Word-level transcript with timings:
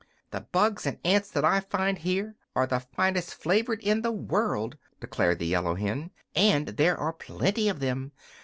"The 0.31 0.41
bugs 0.51 0.87
and 0.87 0.97
ants 1.05 1.29
that 1.29 1.45
I 1.45 1.59
find 1.59 1.99
here 1.99 2.35
are 2.55 2.65
the 2.65 2.79
finest 2.79 3.35
flavored 3.35 3.83
in 3.83 4.01
the 4.01 4.11
world," 4.11 4.75
declared 4.99 5.37
the 5.37 5.45
yellow 5.45 5.75
hen, 5.75 6.09
"and 6.35 6.69
there 6.69 6.97
are 6.97 7.13
plenty 7.13 7.69
of 7.69 7.79
them. 7.81 8.11